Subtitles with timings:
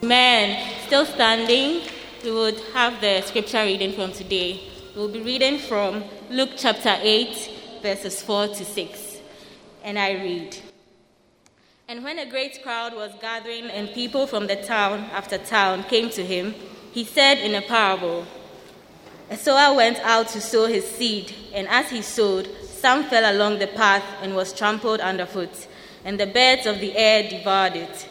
[0.00, 0.78] Amen.
[0.86, 1.82] Still standing,
[2.22, 4.60] we would have the scripture reading from today.
[4.94, 9.18] We'll be reading from Luke chapter 8, verses 4 to 6.
[9.82, 10.56] And I read
[11.88, 16.10] And when a great crowd was gathering and people from the town after town came
[16.10, 16.54] to him,
[16.92, 18.24] he said in a parable
[19.30, 23.58] A sower went out to sow his seed, and as he sowed, some fell along
[23.58, 25.66] the path and was trampled underfoot,
[26.04, 28.08] and the birds of the air devoured it.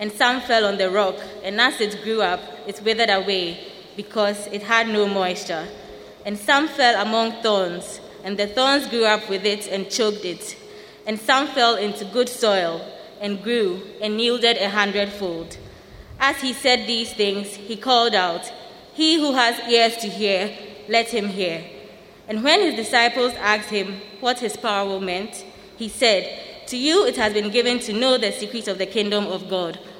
[0.00, 3.60] And some fell on the rock, and as it grew up, it withered away,
[3.96, 5.68] because it had no moisture.
[6.26, 10.56] And some fell among thorns, and the thorns grew up with it and choked it.
[11.06, 12.80] And some fell into good soil,
[13.20, 15.58] and grew, and yielded a hundredfold.
[16.18, 18.50] As he said these things, he called out,
[18.94, 20.50] He who has ears to hear,
[20.88, 21.62] let him hear.
[22.28, 25.44] And when his disciples asked him what his parable meant,
[25.76, 29.26] he said, To you it has been given to know the secrets of the kingdom
[29.26, 29.78] of God,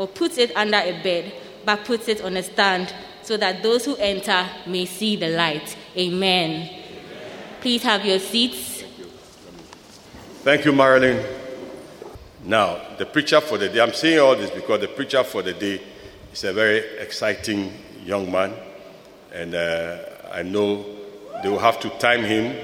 [0.00, 1.30] or puts it under a bed,
[1.66, 5.76] but puts it on a stand so that those who enter may see the light.
[5.94, 6.70] Amen.
[7.60, 8.82] Please have your seats.
[10.42, 11.22] Thank you, Marilyn.
[12.42, 15.52] Now, the preacher for the day, I'm saying all this because the preacher for the
[15.52, 15.82] day
[16.32, 17.70] is a very exciting
[18.02, 18.54] young man,
[19.34, 19.98] and uh,
[20.32, 20.82] I know
[21.42, 22.56] they will have to time him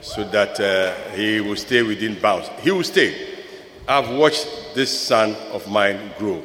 [0.00, 2.48] so that uh, he will stay within bounds.
[2.60, 3.42] He will stay.
[3.88, 6.40] I've watched this son of mine grow.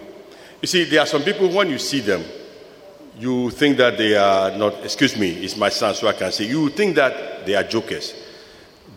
[0.62, 2.24] You see, there are some people, when you see them,
[3.18, 6.48] you think that they are not, excuse me, it's my son, so I can say,
[6.48, 8.14] you think that they are jokers.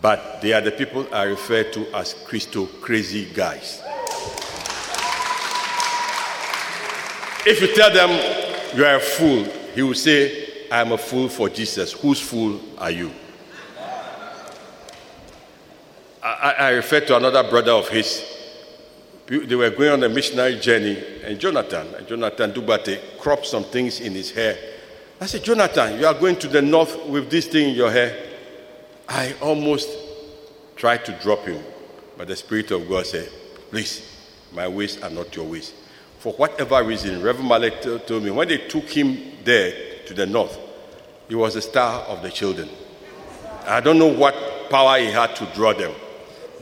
[0.01, 3.81] But they are the people I refer to as Christo crazy guys.
[7.45, 8.11] If you tell them
[8.77, 11.93] you are a fool, he will say, I am a fool for Jesus.
[11.93, 13.13] Whose fool are you?
[16.23, 18.25] I, I refer to another brother of his.
[19.33, 23.99] They were going on a missionary journey, and Jonathan, and Jonathan Dubate, cropped some things
[24.01, 24.59] in his hair.
[25.23, 28.15] I said, Jonathan, you are going to the north with this thing in your hair.
[29.09, 29.89] I almost
[30.77, 31.65] tried to drop him,
[32.19, 33.31] but the Spirit of God said,
[33.71, 34.07] Please,
[34.53, 35.73] my ways are not your ways.
[36.19, 40.59] For whatever reason, Reverend Malek told me when they took him there to the north,
[41.29, 42.69] he was the star of the children.
[43.67, 44.35] I don't know what
[44.69, 45.95] power he had to draw them.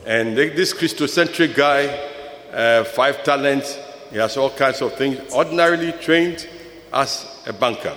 [0.05, 2.10] And this Christocentric guy,
[2.53, 3.77] uh, five talents,
[4.11, 6.47] he has all kinds of things, ordinarily trained
[6.93, 7.95] as a banker,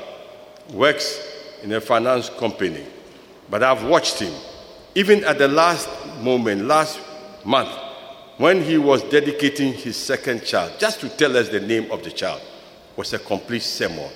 [0.73, 1.21] works
[1.63, 2.85] in a finance company.
[3.51, 4.33] But I've watched him,
[4.95, 5.89] even at the last
[6.21, 7.01] moment, last
[7.45, 7.71] month,
[8.39, 12.11] when he was dedicating his second child, just to tell us the name of the
[12.11, 12.41] child,
[12.97, 14.11] was a complete sermon.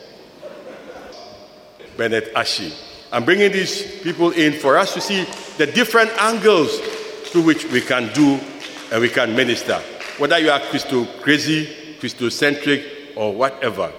[1.97, 2.72] Bennet Ashie.
[3.10, 5.25] I'm bringing these people in for us to see
[5.56, 6.78] the different angles
[7.28, 8.38] through which we can do
[8.93, 9.82] and we can minister.
[10.19, 11.67] Whether you are Christo crazy,
[12.01, 13.93] Christocentric, or whatever,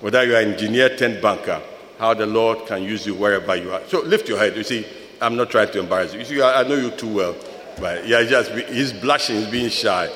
[0.00, 1.60] whether you are engineer, tent banker,
[1.98, 3.82] how the Lord can use you wherever you are.
[3.88, 4.56] So lift your head.
[4.56, 4.86] You see,
[5.20, 6.20] I'm not trying to embarrass you.
[6.20, 7.34] You see, I know you too well,
[7.80, 10.08] but yeah, just he's blushing, he's being shy.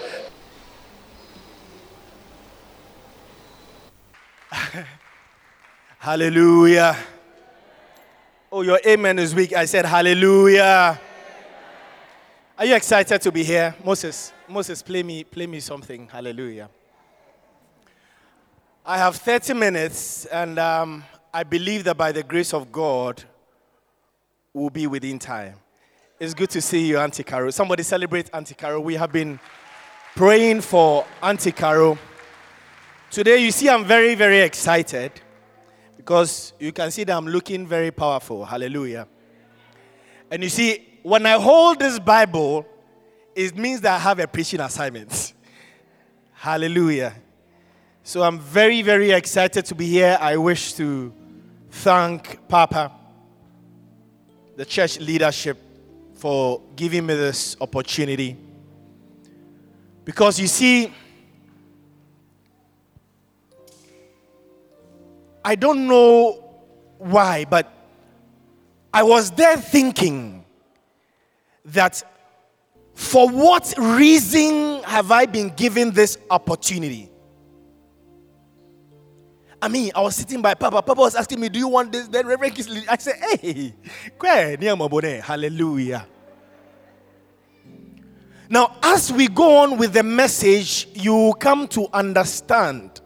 [5.98, 6.96] Hallelujah.
[8.50, 9.52] Oh, your amen is weak.
[9.52, 10.98] I said hallelujah.
[12.58, 13.72] Are you excited to be here?
[13.84, 16.08] Moses, Moses, play me, play me something.
[16.08, 16.68] Hallelujah.
[18.84, 23.22] I have 30 minutes, and um, I believe that by the grace of God,
[24.52, 25.54] we'll be within time.
[26.18, 27.52] It's good to see you, Auntie Carol.
[27.52, 28.82] Somebody celebrate Auntie Carol.
[28.82, 29.38] We have been
[30.16, 31.96] praying for Auntie Carol.
[33.08, 35.12] Today, you see, I'm very, very excited
[35.96, 38.44] because you can see that I'm looking very powerful.
[38.44, 39.06] Hallelujah.
[40.28, 42.66] And you see, when I hold this Bible,
[43.34, 45.32] it means that I have a preaching assignment.
[46.34, 47.14] Hallelujah.
[48.02, 50.18] So I'm very, very excited to be here.
[50.20, 51.12] I wish to
[51.70, 52.92] thank Papa,
[54.56, 55.56] the church leadership,
[56.14, 58.36] for giving me this opportunity.
[60.04, 60.92] Because you see,
[65.42, 66.44] I don't know
[66.98, 67.72] why, but
[68.92, 70.37] I was there thinking
[71.72, 72.02] that
[72.94, 77.10] for what reason have I been given this opportunity?
[79.60, 80.82] I mean, I was sitting by Papa.
[80.82, 82.08] Papa was asking me, Do you want this?
[82.08, 83.74] Then Reverend Kingsley, I said, Hey,
[85.20, 86.06] hallelujah.
[88.50, 93.00] Now, as we go on with the message, you come to understand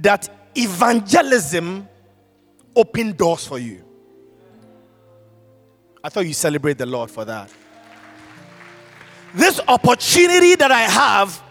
[0.00, 1.88] that evangelism
[2.74, 3.87] opened doors for you.
[6.08, 7.52] I thought you celebrate the Lord for that
[9.34, 11.42] this opportunity that I have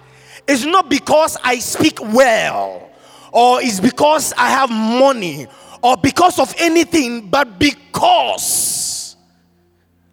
[0.48, 2.90] is not because I speak well
[3.32, 5.46] or is because I have money
[5.84, 9.16] or because of anything, but because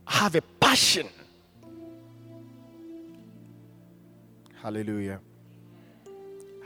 [0.06, 1.08] I have a passion.
[4.62, 5.20] Hallelujah.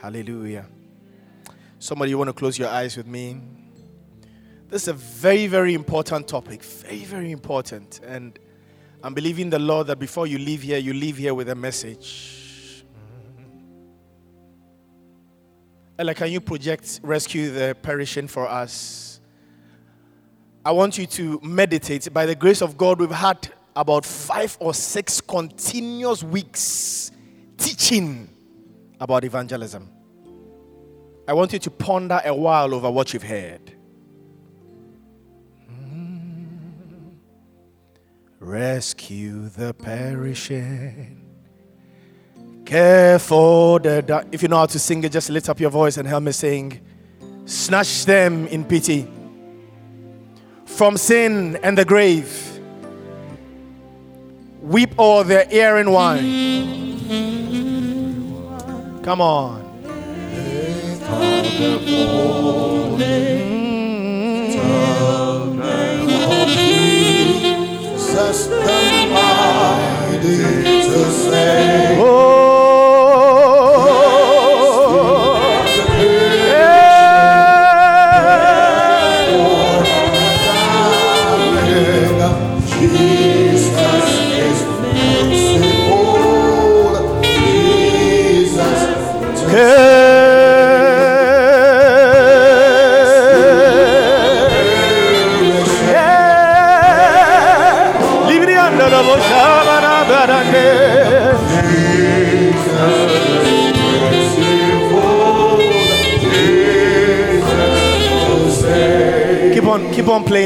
[0.01, 0.67] Hallelujah.
[1.79, 3.41] Somebody, you want to close your eyes with me?
[4.69, 6.63] This is a very, very important topic.
[6.63, 8.01] Very, very important.
[8.07, 8.39] And
[9.03, 12.85] I'm believing the Lord that before you leave here, you leave here with a message.
[15.99, 19.21] Ella, can you project rescue the perishing for us?
[20.67, 22.13] I want you to meditate.
[22.13, 27.11] By the grace of God, we've had about five or six continuous weeks
[27.57, 28.29] teaching
[29.01, 29.89] about evangelism.
[31.27, 33.78] I want you to ponder a while over what you've heard.
[38.49, 41.23] Rescue the perishing.
[42.65, 44.27] Care for the.
[44.33, 46.33] If you know how to sing it, just lift up your voice and help me
[46.33, 46.81] sing.
[47.45, 49.07] Snatch them in pity
[50.65, 52.59] from sin and the grave.
[54.63, 56.25] Weep o'er their erring wine.
[59.03, 59.69] Come on.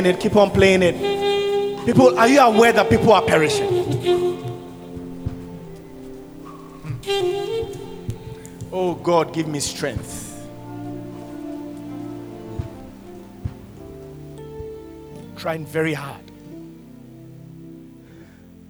[0.02, 1.86] Playing it, keep on playing it.
[1.86, 3.68] People, are you aware that people are perishing?
[8.72, 10.28] Oh God, give me strength.
[15.36, 16.22] Trying very hard.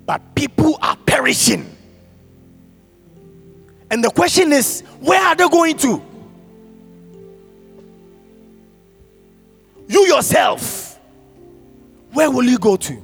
[0.06, 1.68] But people are perishing.
[3.90, 6.02] And the question is, where are they going to?
[9.86, 10.81] You yourself,
[12.12, 13.02] where will you go to?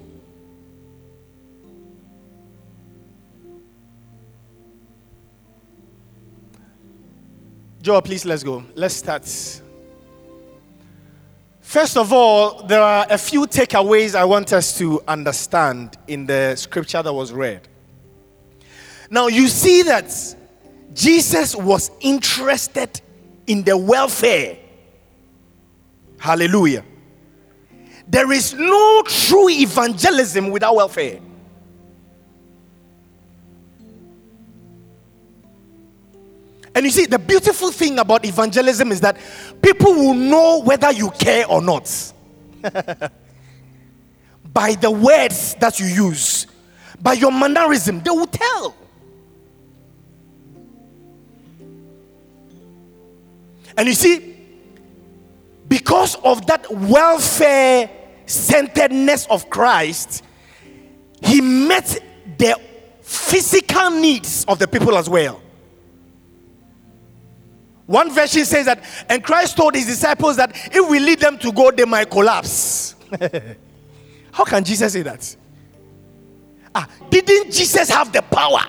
[7.80, 8.64] Joel, please let's go.
[8.74, 9.24] Let's start.
[11.60, 16.56] First of all, there are a few takeaways I want us to understand in the
[16.56, 17.68] scripture that was read.
[19.10, 20.12] Now, you see that
[20.94, 23.00] Jesus was interested
[23.46, 24.58] in the welfare.
[26.18, 26.84] Hallelujah.
[28.08, 31.20] There is no true evangelism without welfare.
[36.74, 39.18] And you see, the beautiful thing about evangelism is that
[39.60, 42.12] people will know whether you care or not
[44.54, 46.46] by the words that you use,
[47.00, 48.74] by your mannerism, they will tell.
[53.76, 54.36] And you see,
[55.68, 57.90] because of that welfare
[58.28, 60.24] centeredness of Christ,
[61.22, 61.98] he met
[62.38, 62.56] the
[63.02, 65.40] physical needs of the people as well.
[67.86, 71.50] One version says that, and Christ told his disciples that if we lead them to
[71.50, 72.94] go, they might collapse.
[74.32, 75.36] How can Jesus say that?
[76.74, 78.60] Ah, didn't Jesus have the power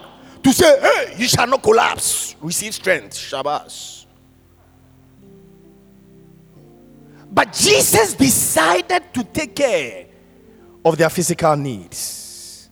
[0.42, 3.99] to say, hey, you shall not collapse, receive strength, Shabbos?
[7.32, 10.08] But Jesus decided to take care
[10.84, 12.70] of their physical needs.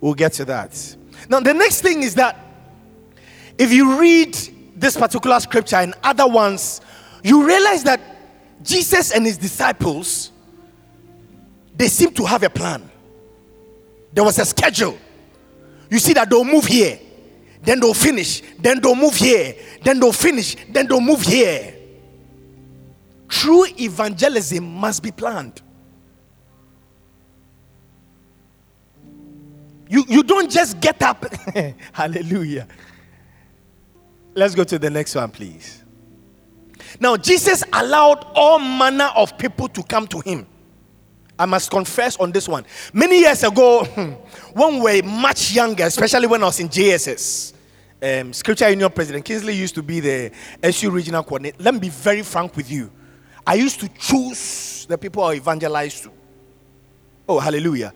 [0.00, 0.96] We'll get to that.
[1.28, 2.38] Now, the next thing is that
[3.58, 4.36] if you read
[4.76, 6.80] this particular scripture and other ones,
[7.22, 8.00] you realize that
[8.62, 10.32] Jesus and his disciples
[11.74, 12.88] they seem to have a plan.
[14.12, 14.98] There was a schedule.
[15.90, 16.98] You see that they'll move here,
[17.62, 21.74] then they'll finish, then they'll move here, then they'll finish, then they'll move here.
[23.32, 25.62] True evangelism must be planned.
[29.88, 31.24] You, you don't just get up.
[31.92, 32.68] Hallelujah.
[34.34, 35.82] Let's go to the next one, please.
[37.00, 40.46] Now, Jesus allowed all manner of people to come to him.
[41.38, 42.66] I must confess on this one.
[42.92, 43.84] Many years ago,
[44.52, 47.54] when we were much younger, especially when I was in JSS,
[48.02, 50.32] um, Scripture Union President Kingsley used to be the
[50.64, 51.56] SU regional coordinator.
[51.62, 52.90] Let me be very frank with you.
[53.46, 56.10] I used to choose the people I evangelized to.
[57.28, 57.92] Oh, hallelujah.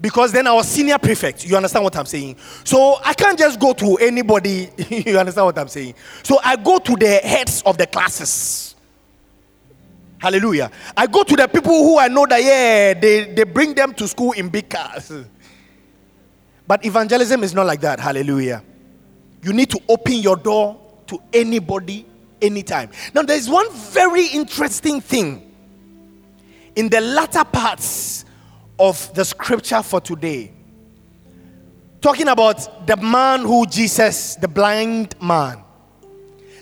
[0.00, 1.44] Because then I was senior prefect.
[1.44, 2.36] You understand what I'm saying?
[2.64, 4.70] So I can't just go to anybody.
[4.90, 5.94] you understand what I'm saying?
[6.22, 8.76] So I go to the heads of the classes.
[10.18, 10.70] Hallelujah.
[10.96, 14.08] I go to the people who I know that, yeah, they, they bring them to
[14.08, 15.12] school in big cars.
[16.66, 17.98] But evangelism is not like that.
[17.98, 18.62] Hallelujah.
[19.42, 22.04] You need to open your door to anybody,
[22.40, 22.90] anytime.
[23.14, 25.54] Now, there's one very interesting thing
[26.76, 28.24] in the latter parts
[28.78, 30.52] of the scripture for today.
[32.00, 35.64] Talking about the man who Jesus, the blind man.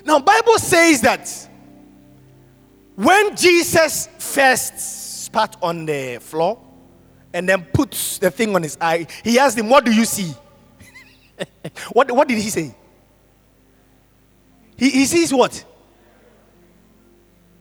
[0.04, 1.50] Now, Bible says that
[2.94, 6.62] when Jesus first spat on the floor
[7.34, 10.32] and then puts the thing on his eye, he asked him, What do you see?
[11.92, 12.74] what, what did he say?
[14.76, 15.64] He, he sees what?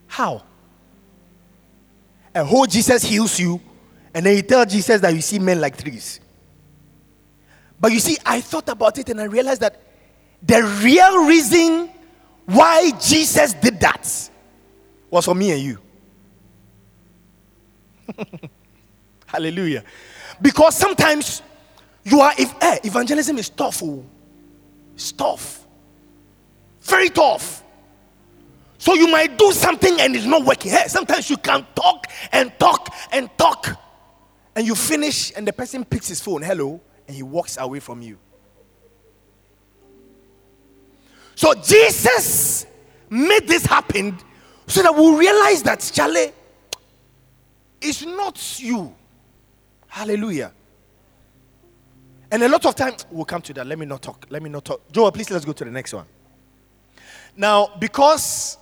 [0.07, 0.43] How?
[2.33, 3.61] A whole Jesus heals you,
[4.13, 6.19] and then you tell Jesus that you see men like trees.
[7.79, 9.81] But you see, I thought about it and I realized that
[10.41, 11.89] the real reason
[12.45, 14.29] why Jesus did that
[15.09, 15.79] was for me and you.
[19.25, 19.83] Hallelujah.
[20.41, 21.41] Because sometimes
[22.03, 23.81] you are, if eh, evangelism is tough.
[23.83, 24.05] Oh.
[24.93, 25.64] It's tough.
[26.85, 27.63] Very tough.
[28.77, 30.71] So you might do something and it's not working.
[30.71, 33.67] Hey, sometimes you can talk and talk and talk.
[34.55, 38.01] And you finish and the person picks his phone, hello, and he walks away from
[38.01, 38.19] you.
[41.33, 42.67] So Jesus
[43.09, 44.17] made this happen
[44.67, 46.31] so that we'll realize that Charlie
[47.81, 48.93] is not you.
[49.87, 50.53] Hallelujah.
[52.31, 53.65] And a lot of times we'll come to that.
[53.65, 54.27] Let me not talk.
[54.29, 54.91] Let me not talk.
[54.91, 56.05] Joel, please let's go to the next one.
[57.37, 58.57] Now, because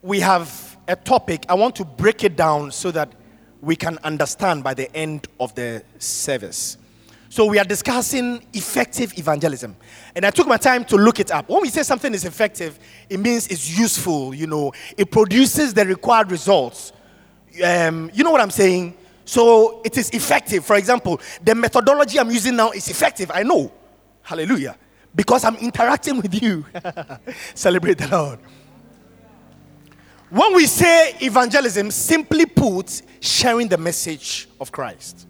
[0.00, 3.12] we have a topic, I want to break it down so that
[3.60, 6.78] we can understand by the end of the service.
[7.28, 9.76] So we are discussing effective evangelism.
[10.14, 11.48] And I took my time to look it up.
[11.48, 12.78] When we say something is effective,
[13.08, 16.92] it means it's useful, you know, it produces the required results.
[17.64, 18.96] Um, you know what I'm saying?
[19.24, 20.64] So it is effective.
[20.64, 23.30] For example, the methodology I'm using now is effective.
[23.32, 23.72] I know.
[24.22, 24.76] Hallelujah.
[25.14, 26.64] Because I'm interacting with you.
[27.54, 28.38] Celebrate the Lord.
[30.30, 35.26] When we say evangelism, simply put, sharing the message of Christ.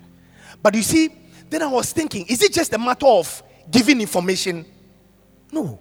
[0.63, 1.11] But you see,
[1.51, 4.65] then I was thinking, is it just a matter of giving information?
[5.51, 5.81] No.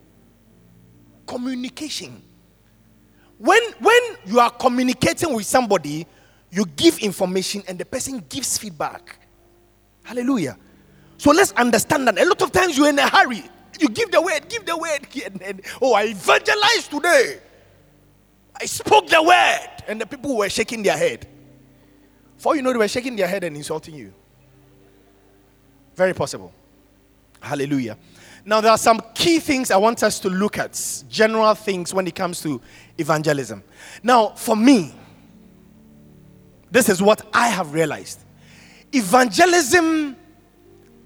[1.28, 2.24] Communication.
[3.38, 6.08] When, when you are communicating with somebody,
[6.50, 9.20] you give information and the person gives feedback.
[10.04, 10.58] Hallelujah.
[11.18, 12.20] So let's understand that.
[12.20, 13.44] A lot of times you're in a hurry.
[13.82, 15.08] You give the word, give the word.
[15.26, 17.40] And, and, oh, I evangelized today.
[18.60, 19.70] I spoke the word.
[19.88, 21.28] And the people were shaking their head.
[22.38, 24.14] For you know, they were shaking their head and insulting you.
[25.96, 26.54] Very possible.
[27.42, 27.98] Hallelujah.
[28.46, 32.06] Now, there are some key things I want us to look at, general things when
[32.06, 32.62] it comes to
[33.00, 33.64] evangelism.
[34.04, 34.94] Now, for me,
[36.70, 38.20] this is what I have realized
[38.94, 40.18] evangelism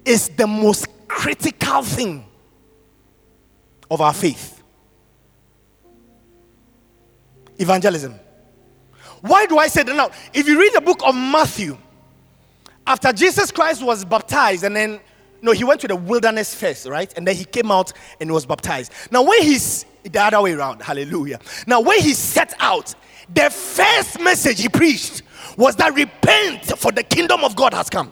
[0.06, 2.26] is the most critical thing
[3.90, 4.64] of our faith.
[7.58, 8.20] Evangelism.
[9.22, 10.12] Why do I say that now?
[10.34, 11.78] If you read the book of Matthew,
[12.86, 15.00] after Jesus Christ was baptized, and then
[15.42, 17.14] no, he went to the wilderness first, right?
[17.16, 18.92] And then he came out and was baptized.
[19.12, 21.40] Now, when he's the other way around, hallelujah.
[21.68, 22.96] Now, when he set out,
[23.34, 25.24] the first message he preached
[25.58, 28.12] was that repent, for the kingdom of God has come.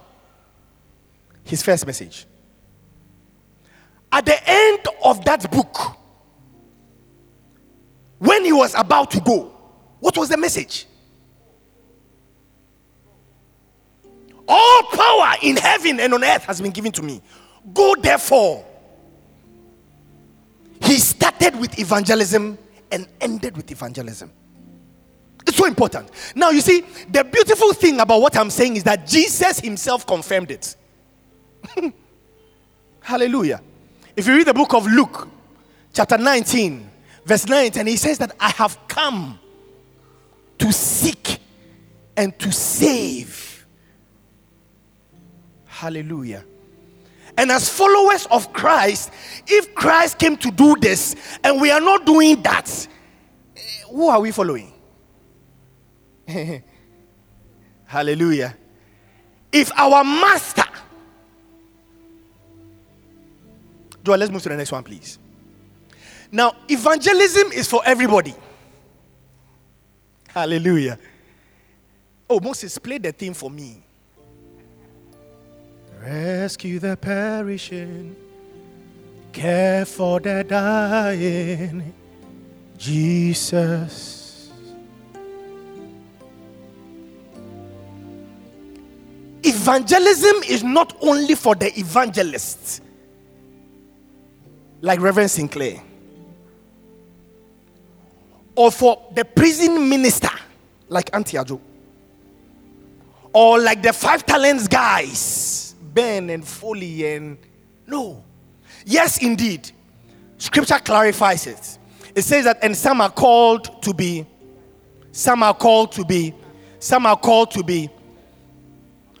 [1.44, 2.26] His first message.
[4.14, 5.76] At the end of that book,
[8.18, 9.52] when he was about to go,
[9.98, 10.86] What was the message?
[14.46, 17.20] All power in heaven and on earth has been given to me.
[17.72, 18.64] Go therefore.
[20.80, 22.56] He started with evangelism
[22.92, 24.30] and ended with evangelism.
[25.44, 26.08] It's so important.
[26.36, 30.52] Now, you see, the beautiful thing about what I'm saying is that Jesus himself confirmed
[30.52, 30.76] it.
[33.00, 33.60] Hallelujah.
[34.16, 35.28] If you read the book of Luke,
[35.92, 36.90] chapter 19,
[37.24, 39.38] verse 9, and he says that I have come
[40.58, 41.38] to seek
[42.16, 43.66] and to save.
[45.66, 46.44] Hallelujah.
[47.36, 49.10] And as followers of Christ,
[49.46, 52.88] if Christ came to do this and we are not doing that,
[53.56, 54.72] eh, who are we following?
[57.86, 58.56] Hallelujah.
[59.50, 60.64] If our master,
[64.04, 65.18] Joel, let's move to the next one, please.
[66.30, 68.34] Now, evangelism is for everybody.
[70.28, 70.98] Hallelujah.
[72.28, 73.82] Oh, Moses, play the theme for me.
[76.02, 78.14] Rescue the perishing,
[79.32, 81.94] care for the dying.
[82.76, 84.50] Jesus.
[89.42, 92.80] Evangelism is not only for the evangelists,
[94.84, 95.80] like Reverend Sinclair
[98.54, 100.28] or for the prison minister
[100.88, 101.58] like Auntie Ajo,
[103.32, 107.38] or like the five talents guys, Ben and Foley and
[107.86, 108.22] no.
[108.84, 109.70] Yes, indeed.
[110.36, 111.78] Scripture clarifies it.
[112.14, 114.26] It says that, and some are called to be,
[115.12, 116.34] some are called to be,
[116.78, 117.88] some are called to be.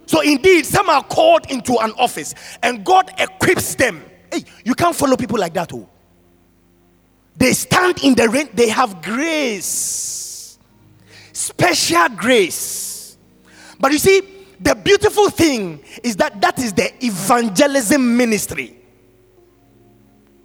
[0.04, 4.04] So, indeed, some are called into an office, and God equips them.
[4.34, 5.88] Hey, you can't follow people like that, oh.
[7.36, 10.58] They stand in the rain, they have grace,
[11.32, 13.16] special grace.
[13.78, 14.22] But you see,
[14.60, 18.76] the beautiful thing is that that is the evangelism ministry,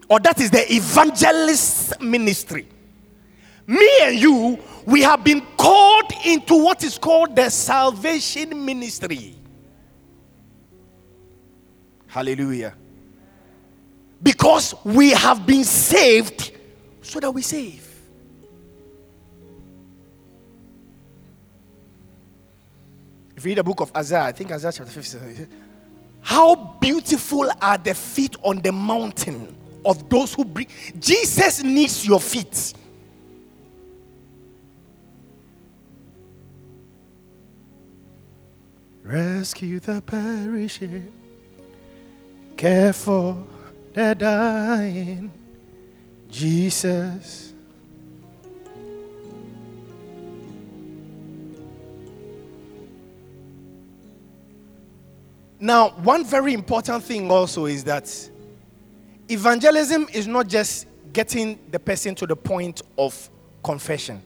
[0.08, 2.68] or that is the evangelist ministry.
[3.66, 9.36] Me and you, we have been called into what is called the salvation ministry.
[12.08, 12.76] Hallelujah.
[14.22, 16.52] Because we have been saved
[17.02, 17.88] so that we save.
[23.36, 25.48] If you read the book of Isaiah, I think Isaiah chapter 57,
[26.22, 29.56] how beautiful are the feet on the mountain
[29.86, 30.68] of those who bring.
[31.00, 32.74] Jesus needs your feet.
[39.04, 41.12] Rescue the perishing,
[42.56, 43.36] care for
[43.94, 45.32] the dying.
[46.30, 47.54] Jesus.
[55.60, 58.30] Now, one very important thing also is that
[59.30, 63.30] evangelism is not just getting the person to the point of
[63.64, 64.22] confession.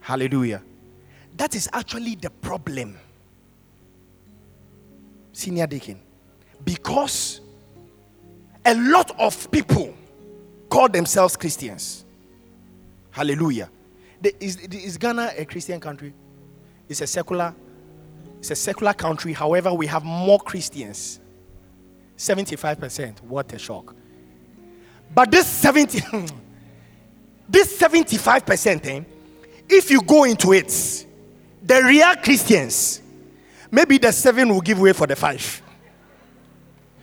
[0.00, 0.62] Hallelujah.
[1.36, 2.98] That is actually the problem,
[5.32, 5.98] Senior Deacon.
[6.62, 7.40] Because
[8.64, 9.94] a lot of people
[10.68, 12.04] call themselves Christians.
[13.10, 13.70] Hallelujah.
[14.38, 16.12] Is, is Ghana a Christian country?
[16.88, 17.54] It's a secular,
[18.38, 19.32] it's a secular country.
[19.32, 21.20] However, we have more Christians.
[22.16, 23.22] 75%.
[23.22, 23.94] What a shock.
[25.14, 26.00] But this 70,
[27.48, 29.02] this 75%, eh,
[29.68, 31.06] if you go into it,
[31.62, 33.00] the real Christians,
[33.70, 35.62] maybe the seven will give way for the five.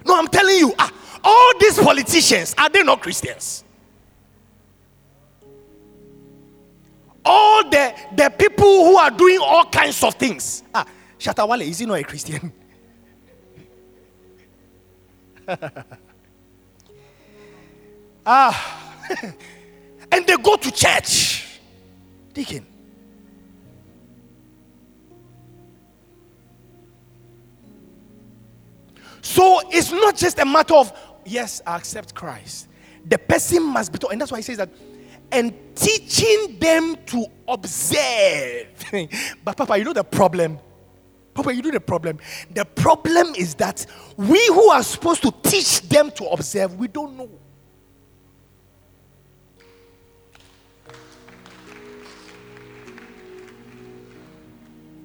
[0.05, 0.91] No, I'm telling you, ah,
[1.23, 3.63] all these politicians, are they not Christians?
[7.23, 10.63] All the, the people who are doing all kinds of things.
[10.73, 10.85] Ah,
[11.19, 12.53] Shatta Wale, is he not a Christian?
[18.25, 19.03] ah,
[20.11, 21.59] and they go to church.
[22.33, 22.65] Deacon.
[29.21, 30.93] So it's not just a matter of
[31.27, 32.67] yes, I accept Christ.
[33.05, 34.11] The person must be taught.
[34.11, 34.69] And that's why he says that,
[35.31, 38.67] and teaching them to observe.
[39.43, 40.59] but, Papa, you know the problem?
[41.33, 42.17] Papa, you know the problem?
[42.51, 43.85] The problem is that
[44.15, 47.29] we who are supposed to teach them to observe, we don't know.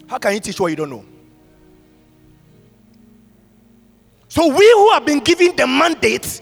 [0.06, 1.11] How can you teach what you don't know?
[4.32, 6.40] So we who have been given the mandate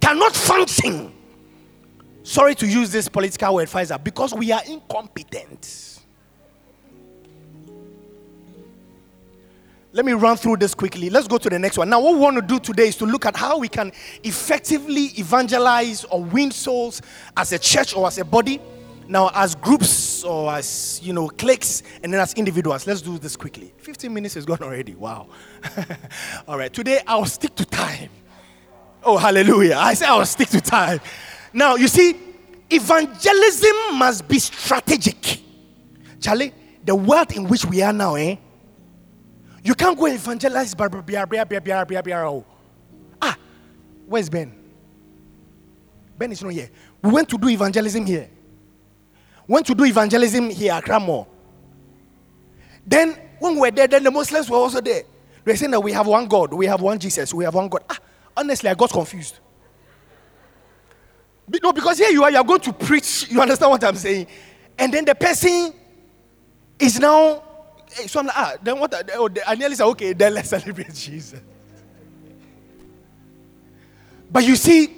[0.00, 1.12] cannot function.
[2.24, 6.00] sorry to use this political Pfizer, because we are incompetent.
[9.92, 11.10] Let me run through this quickly.
[11.10, 11.88] Let's go to the next one.
[11.88, 13.92] Now, what we want to do today is to look at how we can
[14.24, 17.02] effectively evangelize or win souls
[17.36, 18.60] as a church or as a body.
[19.08, 22.86] Now, as groups or as you know, cliques, and then as individuals.
[22.86, 23.72] Let's do this quickly.
[23.78, 24.94] 15 minutes is gone already.
[24.94, 25.28] Wow.
[26.48, 26.70] All right.
[26.72, 28.10] Today I'll stick to time.
[29.02, 29.76] Oh, hallelujah.
[29.78, 31.00] I say I'll stick to time.
[31.54, 32.14] Now, you see,
[32.68, 35.40] evangelism must be strategic.
[36.20, 36.52] Charlie,
[36.84, 38.36] the world in which we are now, eh?
[39.64, 40.74] You can't go evangelize.
[40.78, 42.44] Oh.
[43.22, 43.36] Ah,
[44.06, 44.52] where's Ben?
[46.18, 46.68] Ben is not here.
[47.02, 48.28] We went to do evangelism here.
[49.48, 51.26] Went to do evangelism here at Cranmore.
[52.86, 55.02] Then, when we were there, then the Muslims were also there.
[55.44, 57.68] They were saying that we have one God, we have one Jesus, we have one
[57.68, 57.82] God.
[57.90, 57.98] Ah,
[58.36, 59.38] honestly, I got confused.
[61.62, 63.30] No, because here you are, you are going to preach.
[63.30, 64.26] You understand what I'm saying?
[64.78, 65.72] And then the person
[66.78, 67.42] is now
[68.06, 68.94] so I'm like, ah, then what?
[69.14, 71.40] Oh, I nearly said, okay, then let's celebrate Jesus.
[74.30, 74.94] But you see,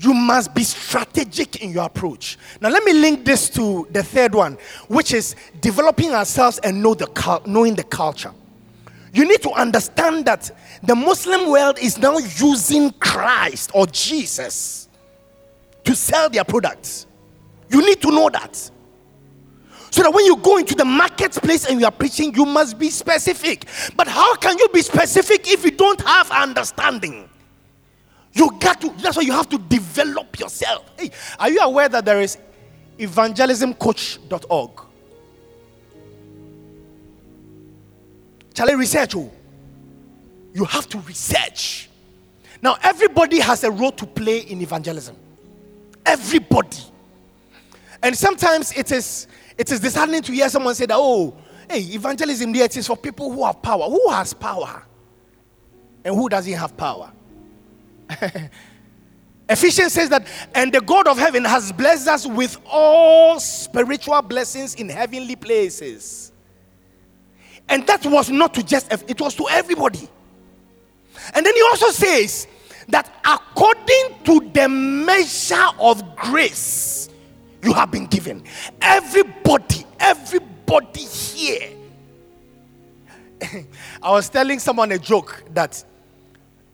[0.00, 2.38] you must be strategic in your approach.
[2.60, 4.56] Now, let me link this to the third one,
[4.88, 8.32] which is developing ourselves and know the knowing the culture.
[9.12, 10.50] You need to understand that
[10.82, 14.88] the Muslim world is now using Christ or Jesus
[15.84, 17.06] to sell their products.
[17.68, 18.56] You need to know that.
[19.90, 22.88] So that when you go into the marketplace and you are preaching, you must be
[22.90, 23.66] specific.
[23.96, 27.28] But how can you be specific if you don't have understanding?
[28.32, 30.90] You got to, that's why you have to develop yourself.
[30.98, 32.38] Hey, are you aware that there is
[32.98, 34.70] evangelismcoach.org?
[38.54, 39.16] Charlie, research.
[39.16, 39.30] Oh.
[40.52, 41.88] You have to research.
[42.62, 45.16] Now, everybody has a role to play in evangelism.
[46.04, 46.78] Everybody.
[48.02, 51.36] And sometimes it is it is disheartening to hear someone say that, oh,
[51.68, 53.88] hey, evangelism there it is for people who have power.
[53.88, 54.82] Who has power?
[56.04, 57.12] And who doesn't have power?
[59.48, 64.74] Ephesians says that, and the God of heaven has blessed us with all spiritual blessings
[64.76, 66.30] in heavenly places.
[67.68, 70.08] And that was not to just, it was to everybody.
[71.34, 72.46] And then he also says
[72.88, 77.08] that according to the measure of grace
[77.62, 78.42] you have been given.
[78.80, 81.70] Everybody, everybody here.
[84.02, 85.82] I was telling someone a joke that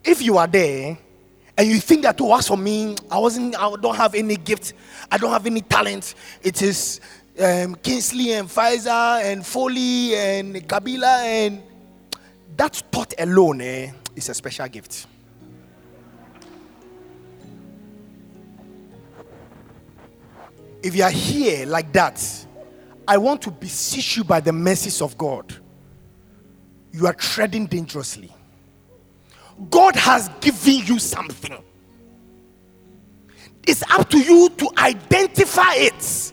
[0.03, 0.97] if you are there
[1.57, 4.73] and you think that to oh, for me, I wasn't, I don't have any gift,
[5.11, 6.13] I don't have any talent.
[6.43, 7.01] It is
[7.39, 11.63] um, Kingsley and Pfizer and Foley and Kabila and
[12.55, 15.07] that thought alone eh, is a special gift.
[20.83, 22.45] If you are here like that,
[23.07, 25.55] I want to beseech you by the mercies of God.
[26.91, 28.31] You are treading dangerously.
[29.69, 31.57] God has given you something.
[33.65, 36.31] It's up to you to identify it.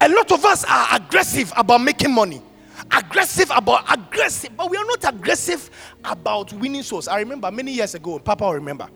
[0.00, 2.42] A lot of us are aggressive about making money,
[2.90, 5.70] aggressive about aggressive, but we are not aggressive
[6.04, 7.08] about winning souls.
[7.08, 8.88] I remember many years ago, Papa will remember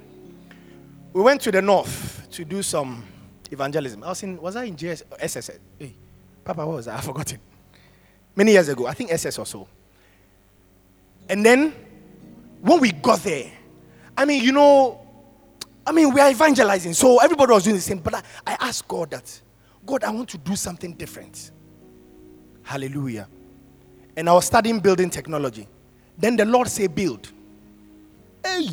[1.13, 3.03] we went to the north to do some
[3.51, 4.05] evangelism.
[4.05, 5.51] I was in, was I in JS, SS?
[5.79, 5.95] Hey,
[6.45, 6.99] Papa, what was that?
[6.99, 7.41] I forgot it.
[8.37, 9.67] Many years ago, I think SS or so.
[11.29, 11.75] And then
[12.61, 13.51] when we got there,
[14.17, 15.01] I mean, you know,
[15.87, 17.99] I mean, we are evangelizing, so everybody was doing the same.
[17.99, 19.41] But I, I asked God that,
[19.87, 21.51] God, I want to do something different.
[22.63, 23.29] Hallelujah.
[24.17, 25.69] And I was studying building technology.
[26.19, 27.31] Then the Lord said, build.
[28.45, 28.69] Hey,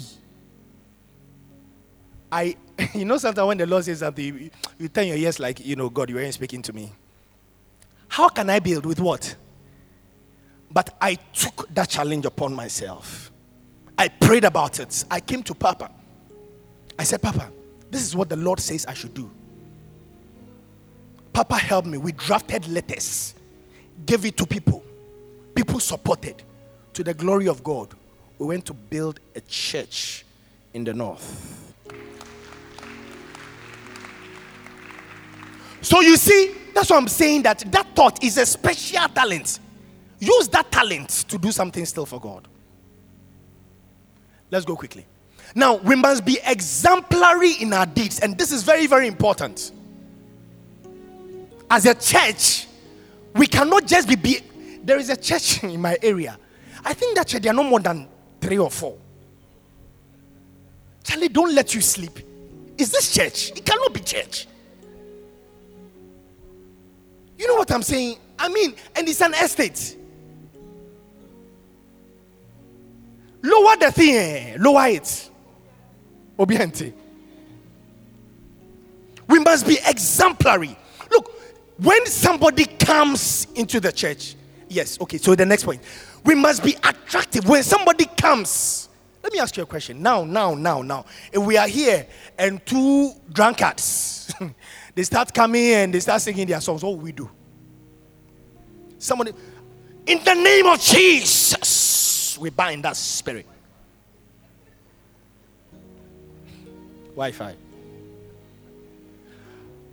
[2.32, 2.56] I,
[2.94, 5.76] you know, sometimes when the Lord says something, you, you turn your ears like, you
[5.76, 6.92] know, God, you ain't speaking to me.
[8.08, 9.36] How can I build with what?
[10.76, 13.32] But I took that challenge upon myself.
[13.98, 15.06] I prayed about it.
[15.10, 15.90] I came to Papa.
[17.00, 17.50] I said, Papa,
[17.90, 19.32] this is what the Lord says I should do.
[21.32, 21.98] Papa helped me.
[21.98, 23.36] We drafted letters,
[24.06, 24.84] gave it to people.
[25.56, 26.44] People supported.
[26.92, 27.94] To the glory of God,
[28.38, 30.26] we went to build a church
[30.74, 31.74] in the north.
[35.80, 39.60] So you see, that's what I'm saying that that thought is a special talent.
[40.20, 42.48] Use that talent to do something still for God.
[44.52, 45.06] Let's go quickly.
[45.54, 49.72] Now, we must be exemplary in our deeds, and this is very, very important.
[51.70, 52.68] As a church,
[53.36, 54.40] we cannot just be, be
[54.84, 56.38] there is a church in my area.
[56.84, 58.08] I think that there are no more than
[58.40, 58.98] three or four.
[61.04, 62.20] Charlie, don't let you sleep.
[62.78, 63.52] Is this church?
[63.52, 64.48] It cannot be church.
[67.38, 68.18] You know what I'm saying?
[68.38, 69.98] I mean, and it's an estate.
[73.46, 74.58] Lower the thing, eh?
[74.60, 75.30] lower it.
[76.38, 76.94] Obiente.
[79.28, 80.76] We must be exemplary.
[81.12, 81.32] Look,
[81.78, 84.36] when somebody comes into the church,
[84.68, 85.82] yes, okay, so the next point,
[86.24, 87.48] we must be attractive.
[87.48, 88.90] When somebody comes,
[89.22, 90.02] let me ask you a question.
[90.02, 91.06] Now, now, now, now.
[91.32, 92.08] If we are here
[92.40, 94.34] and two drunkards,
[94.96, 97.30] they start coming and they start singing their songs, what will we do?
[98.98, 99.34] Somebody,
[100.08, 101.85] in the name of Jesus,
[102.38, 103.46] we bind that spirit.
[107.16, 107.56] Wi Fi.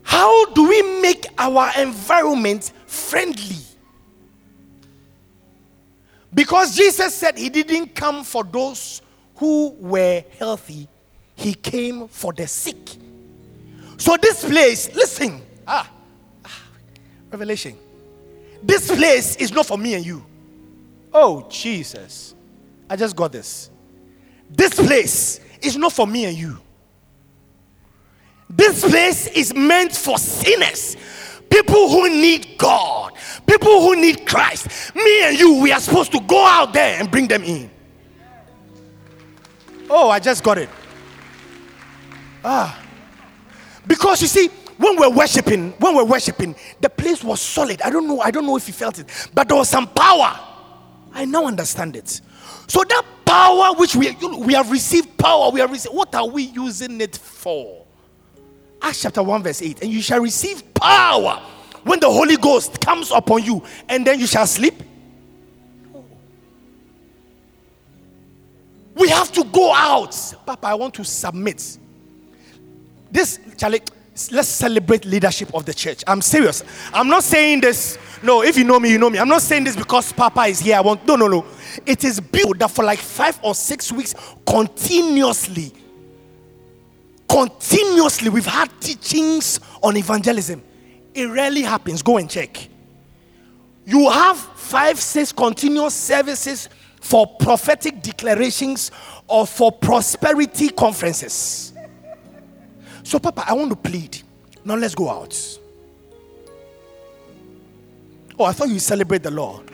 [0.02, 3.56] How do we make our environment friendly?
[6.34, 9.02] Because Jesus said he didn't come for those
[9.36, 10.88] who were healthy,
[11.34, 12.96] he came for the sick.
[13.96, 15.88] So, this place, listen, ah,
[16.44, 16.62] ah,
[17.30, 17.76] Revelation,
[18.62, 20.24] this place is not for me and you.
[21.14, 22.34] Oh, Jesus,
[22.88, 23.70] I just got this.
[24.50, 26.58] This place is not for me and you.
[28.48, 30.96] This place is meant for sinners,
[31.48, 33.14] people who need God,
[33.46, 34.94] people who need Christ.
[34.94, 37.70] Me and you, we are supposed to go out there and bring them in.
[39.88, 40.68] Oh, I just got it.
[42.44, 42.78] Ah.
[43.86, 47.80] Because you see, when we're worshiping, when we're worshiping, the place was solid.
[47.82, 50.38] I don't know, I don't know if you felt it, but there was some power.
[51.14, 52.20] I now understand it.
[52.68, 55.94] So that power which we we have received power, we have received.
[55.94, 57.84] What are we using it for?
[58.80, 59.82] Acts chapter 1, verse 8.
[59.82, 61.40] And you shall receive power
[61.84, 64.82] when the Holy Ghost comes upon you, and then you shall sleep.
[68.94, 70.14] We have to go out.
[70.44, 71.78] Papa, I want to submit.
[73.10, 73.82] This, Charlie,
[74.30, 76.04] let's celebrate leadership of the church.
[76.06, 76.64] I'm serious.
[76.92, 77.98] I'm not saying this.
[78.22, 79.18] No, if you know me, you know me.
[79.18, 80.76] I'm not saying this because Papa is here.
[80.76, 81.46] I want no, no, no.
[81.86, 84.14] It is built that for like five or six weeks
[84.46, 85.72] continuously
[87.32, 90.62] continuously we've had teachings on evangelism.
[91.14, 92.02] It rarely happens.
[92.02, 92.68] Go and check.
[93.86, 96.68] You have five, six continuous services
[97.00, 98.90] for prophetic declarations
[99.26, 101.71] or for prosperity conferences.
[103.02, 104.22] So, Papa, I want to plead.
[104.64, 105.58] Now let's go out.
[108.38, 109.70] Oh, I thought you celebrate the Lord.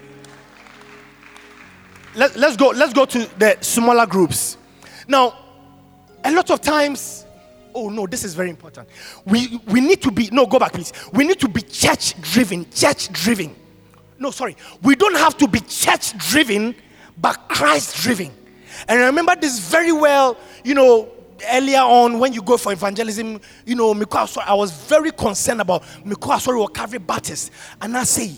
[2.14, 2.68] Let, let's go.
[2.68, 4.56] Let's go to the smaller groups.
[5.06, 5.34] Now,
[6.24, 7.26] a lot of times
[7.78, 8.88] oh no, this is very important.
[9.24, 10.92] We we need to be no, go back, please.
[11.12, 13.54] We need to be church driven, church driven.
[14.18, 16.74] No, sorry, we don't have to be church driven,
[17.16, 18.32] but Christ driven.
[18.88, 21.08] And I remember this very well, you know,
[21.50, 26.52] earlier on when you go for evangelism, you know, I was very concerned about Miko
[26.52, 27.50] or Calvary Baptist.
[27.80, 28.34] And I say,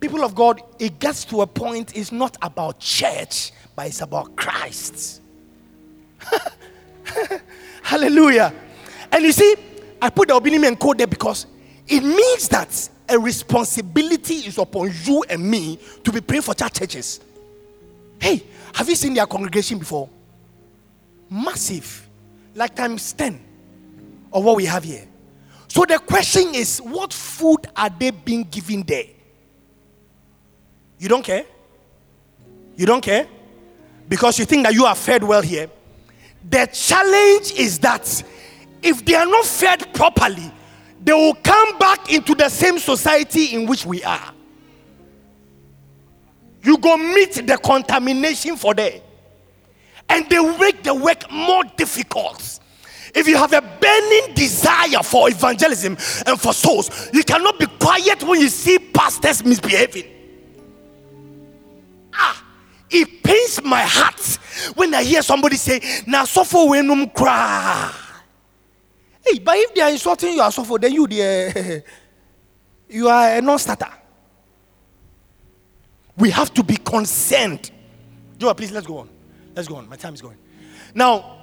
[0.00, 4.36] people of God, it gets to a point, it's not about church, but it's about
[4.36, 5.22] Christ.
[7.82, 8.52] Hallelujah.
[9.10, 9.54] And you see,
[10.00, 11.46] I put the Obinimi code there because
[11.86, 16.74] it means that a responsibility is upon you and me to be praying for church
[16.74, 17.20] churches.
[18.20, 18.42] Hey,
[18.74, 20.08] have you seen their congregation before?
[21.30, 22.07] Massive,
[22.58, 23.40] like times 10
[24.32, 25.06] of what we have here.
[25.68, 29.04] So the question is, what food are they being given there?
[30.98, 31.44] You don't care?
[32.76, 33.28] You don't care?
[34.08, 35.70] Because you think that you are fed well here.
[36.50, 38.24] The challenge is that
[38.82, 40.52] if they are not fed properly,
[41.02, 44.32] they will come back into the same society in which we are.
[46.62, 49.00] You go meet the contamination for there,
[50.08, 52.60] and they make the work more difficult.
[53.14, 58.22] If you have a burning desire for evangelism and for souls, you cannot be quiet
[58.22, 60.04] when you see pastors misbehaving.
[62.14, 62.44] Ah,
[62.90, 64.20] it pains my heart
[64.74, 67.92] when I hear somebody say, "Na suffer wenum cry."
[69.24, 71.82] Hey, but if they are insulting you as suffer, then you the
[72.88, 73.90] you are a non-starter.
[76.16, 77.70] We have to be concerned.
[78.38, 79.17] Joe, please let's go on.
[79.58, 79.88] Let's go on.
[79.88, 80.36] My time is going.
[80.94, 81.36] Now,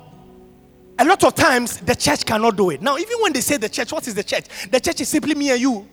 [0.98, 2.82] a lot of times the church cannot do it.
[2.82, 4.46] Now, even when they say the church, what is the church?
[4.72, 5.86] The church is simply me and you.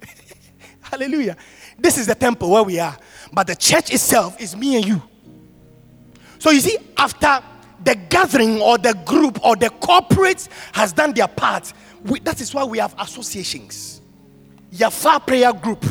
[0.80, 1.36] Hallelujah.
[1.78, 2.96] This is the temple where we are.
[3.30, 5.02] But the church itself is me and you.
[6.38, 7.44] So you see, after
[7.84, 11.74] the gathering or the group or the corporate has done their part,
[12.06, 14.00] we, that is why we have associations.
[14.72, 15.84] Yafa prayer group.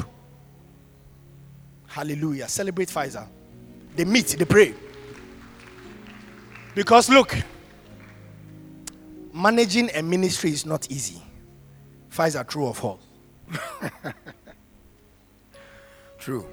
[1.85, 2.47] Hallelujah.
[2.47, 3.27] Celebrate Pfizer.
[3.95, 4.73] They meet, they pray.
[6.75, 7.35] Because look,
[9.33, 11.21] managing a ministry is not easy.
[12.09, 13.01] Fives are true or false?
[16.19, 16.45] true.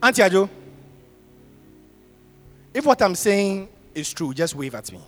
[0.00, 0.48] Auntie Ajo,
[2.72, 5.00] if what I'm saying is true, just wave at me.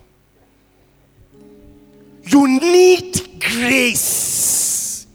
[2.23, 5.07] You need grace.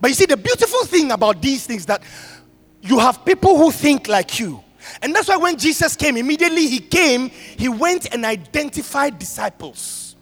[0.00, 2.02] But you see, the beautiful thing about these things that
[2.82, 4.62] you have people who think like you.
[5.02, 10.16] And that's why when Jesus came, immediately he came, he went and identified disciples.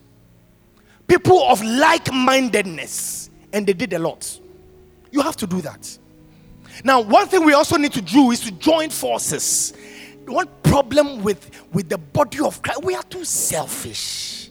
[1.06, 3.30] People of like mindedness.
[3.52, 4.38] And they did a lot.
[5.10, 5.98] You have to do that.
[6.84, 9.72] Now, one thing we also need to do is to join forces.
[10.26, 14.50] One problem with, with the body of Christ, we are too selfish.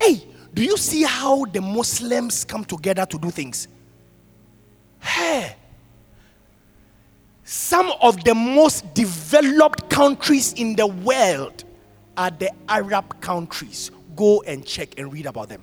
[0.00, 3.66] Hey, do you see how the Muslims come together to do things?
[5.00, 5.56] Hey,
[7.44, 11.64] some of the most developed countries in the world
[12.16, 13.90] are the Arab countries.
[14.16, 15.62] Go and check and read about them.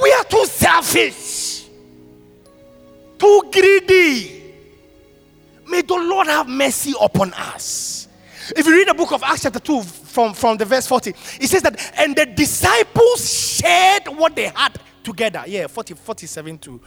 [0.00, 1.66] We are too selfish,
[3.18, 4.54] too greedy.
[5.68, 8.08] May the Lord have mercy upon us.
[8.56, 11.48] If you read the book of Acts, chapter 2, from, from the verse 40, it
[11.48, 15.44] says that, and the disciples shared what they had together.
[15.46, 16.80] Yeah, 40, 47 to.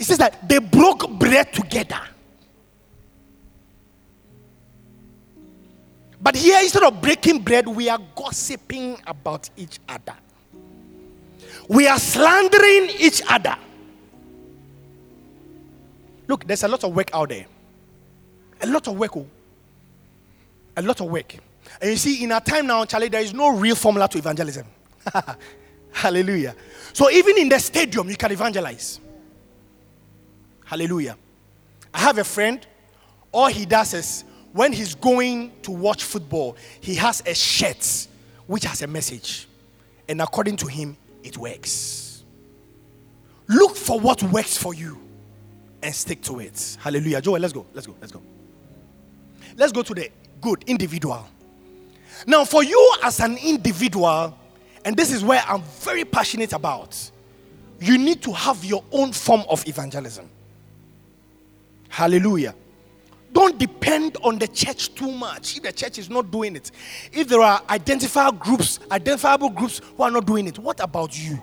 [0.00, 2.00] It says that they broke bread together.
[6.22, 10.14] But here, instead of breaking bread, we are gossiping about each other.
[11.68, 13.56] We are slandering each other.
[16.26, 17.44] Look, there's a lot of work out there.
[18.62, 19.16] A lot of work.
[19.18, 19.26] Oh.
[20.76, 21.36] A lot of work.
[21.80, 24.66] And you see, in our time now, Charlie, there is no real formula to evangelism.
[25.92, 26.54] Hallelujah.
[26.94, 29.00] So even in the stadium, you can evangelize.
[30.70, 31.16] Hallelujah.
[31.92, 32.64] I have a friend,
[33.32, 38.06] all he does is when he's going to watch football, he has a shirt
[38.46, 39.48] which has a message.
[40.08, 42.22] And according to him, it works.
[43.48, 44.96] Look for what works for you
[45.82, 46.76] and stick to it.
[46.80, 47.20] Hallelujah.
[47.20, 47.66] Joel, let's go.
[47.74, 47.96] Let's go.
[48.00, 48.22] Let's go.
[49.56, 50.08] Let's go to the
[50.40, 51.26] good individual.
[52.28, 54.38] Now, for you as an individual,
[54.84, 57.10] and this is where I'm very passionate about,
[57.80, 60.30] you need to have your own form of evangelism.
[61.90, 62.54] Hallelujah.
[63.32, 65.56] Don't depend on the church too much.
[65.56, 66.70] If the church is not doing it,
[67.12, 71.40] if there are identifiable groups, identifiable groups who are not doing it, what about you?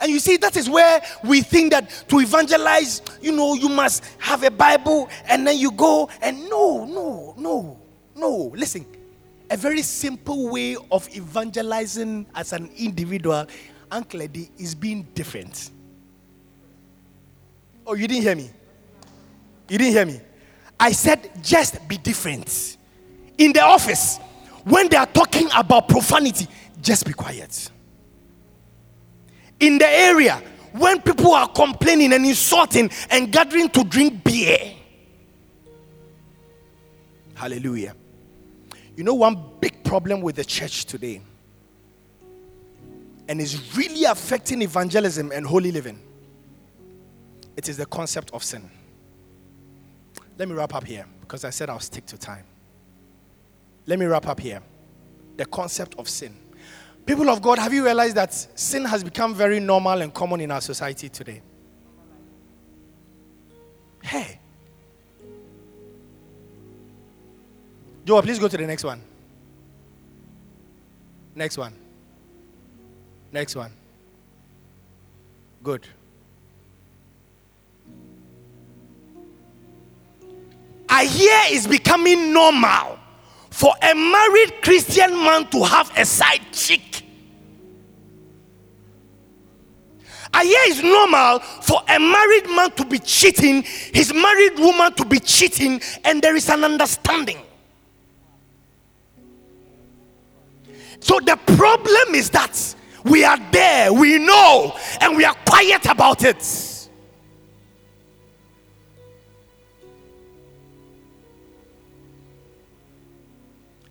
[0.00, 4.04] And you see, that is where we think that to evangelize, you know, you must
[4.18, 7.78] have a Bible and then you go and no, no, no,
[8.16, 8.52] no.
[8.54, 8.86] Listen,
[9.50, 13.46] a very simple way of evangelizing as an individual,
[13.90, 15.70] Uncle Eddie, is being different.
[17.86, 18.50] Oh, you didn't hear me?
[19.68, 20.20] You didn't hear me?
[20.78, 22.76] I said, just be different.
[23.38, 24.18] In the office,
[24.64, 26.46] when they are talking about profanity,
[26.80, 27.70] just be quiet.
[29.58, 34.74] In the area, when people are complaining and insulting and gathering to drink beer.
[37.34, 37.94] Hallelujah.
[38.96, 41.20] You know, one big problem with the church today,
[43.28, 46.00] and is really affecting evangelism and holy living,
[47.56, 48.70] it is the concept of sin.
[50.38, 52.44] Let me wrap up here because I said I'll stick to time.
[53.86, 54.60] Let me wrap up here.
[55.36, 56.34] The concept of sin.
[57.04, 60.50] People of God, have you realized that sin has become very normal and common in
[60.50, 61.40] our society today?
[64.02, 64.40] Hey.
[68.04, 69.00] Joe, please go to the next one.
[71.34, 71.74] Next one.
[73.32, 73.72] Next one.
[75.62, 75.86] Good.
[80.96, 82.98] I hear it's becoming normal
[83.50, 87.02] for a married Christian man to have a side chick.
[90.32, 95.04] I hear it's normal for a married man to be cheating, his married woman to
[95.04, 97.42] be cheating, and there is an understanding.
[101.00, 102.74] So the problem is that
[103.04, 106.42] we are there, we know, and we are quiet about it.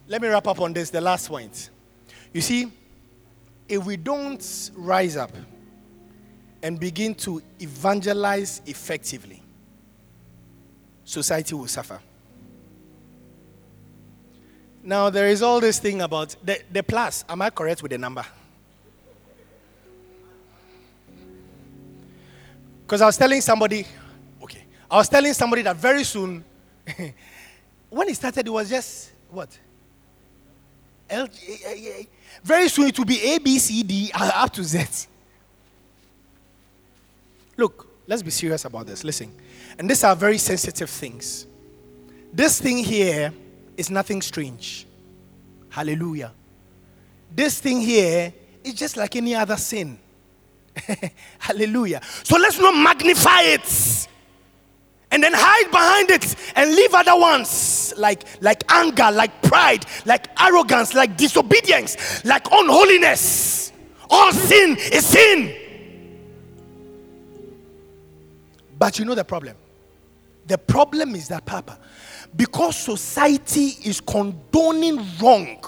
[0.08, 1.70] Let me wrap up on this, the last point.
[2.32, 2.72] You see,
[3.68, 5.32] if we don't rise up
[6.62, 9.42] and begin to evangelize effectively,
[11.04, 12.00] society will suffer.
[14.84, 17.26] Now, there is all this thing about the, the plus.
[17.28, 18.24] Am I correct with the number?
[22.84, 23.88] Because I was telling somebody,
[24.44, 26.46] okay, I was telling somebody that very soon,
[27.90, 29.58] when it started, it was just what?
[31.10, 31.28] L,
[32.44, 35.08] very soon it will be A, B, C, D, uh, up to Z.
[37.58, 39.04] Look, let's be serious about this.
[39.04, 39.34] Listen.
[39.78, 41.48] And these are very sensitive things.
[42.34, 43.34] This thing here
[43.78, 44.88] is nothing strange.
[45.70, 46.32] Hallelujah.
[47.34, 48.34] This thing here
[48.64, 49.98] is just like any other sin.
[51.40, 52.02] Hallelujah.
[52.24, 54.08] So let's not magnify it
[55.16, 60.28] and then hide behind it and leave other ones like like anger like pride like
[60.42, 63.72] arrogance like disobedience like unholiness.
[64.10, 65.56] All sin is sin.
[68.78, 69.56] But you know the problem?
[70.48, 71.80] The problem is that papa
[72.36, 75.64] because society is condoning wrong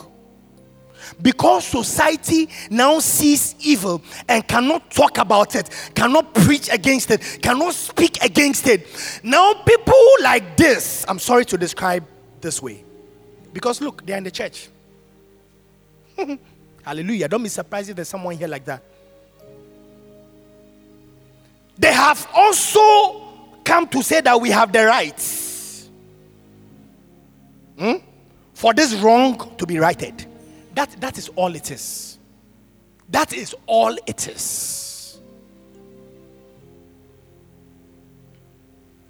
[1.22, 7.74] because society now sees evil and cannot talk about it, cannot preach against it, cannot
[7.74, 8.88] speak against it.
[9.24, 12.06] Now, people like this, I'm sorry to describe
[12.40, 12.84] this way,
[13.52, 14.70] because look, they're in the church.
[16.84, 17.28] Hallelujah.
[17.28, 18.84] Don't be surprised if there's someone here like that.
[21.78, 23.24] They have also
[23.64, 25.90] come to say that we have the rights
[27.78, 27.96] hmm?
[28.54, 30.27] for this wrong to be righted.
[30.78, 32.20] That, that is all it is.
[33.10, 35.20] That is all it is.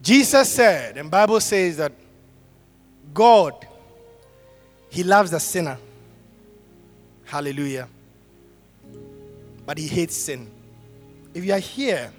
[0.01, 1.91] Jesus said, and Bible says that
[3.13, 3.67] God,
[4.87, 5.77] He loves the sinner.
[7.25, 7.89] Hallelujah.
[9.65, 10.49] But He hates sin.
[11.33, 12.13] If you are here,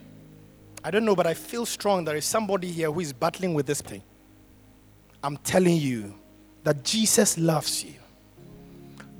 [0.84, 3.64] I don't know, but I feel strong there is somebody here who is battling with
[3.64, 4.02] this thing.
[5.24, 6.14] I'm telling you
[6.64, 7.97] that Jesus loves you.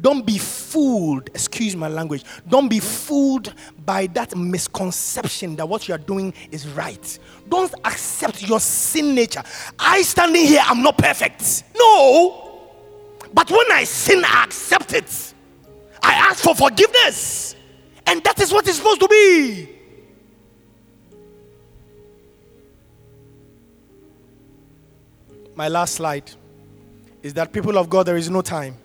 [0.01, 3.53] Don't be fooled, excuse my language, don't be fooled
[3.85, 7.19] by that misconception that what you are doing is right.
[7.49, 9.43] Don't accept your sin nature.
[9.79, 11.65] I standing here, I'm not perfect.
[11.77, 12.45] No.
[13.33, 15.35] But when I sin, I accept it.
[16.03, 17.57] I ask for forgiveness.
[18.07, 19.69] And that is what it's supposed to be.
[25.55, 26.31] My last slide
[27.21, 28.77] is that people of God, there is no time.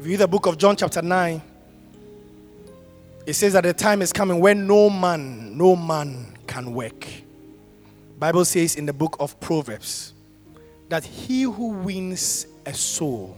[0.00, 1.42] If you read the book of John, chapter 9,
[3.26, 7.06] it says that the time is coming when no man, no man can work.
[8.18, 10.14] Bible says in the book of Proverbs
[10.88, 13.36] that he who wins a soul